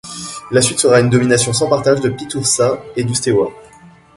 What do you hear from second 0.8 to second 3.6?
une domination sans partage de Piţurcă et du Steaua.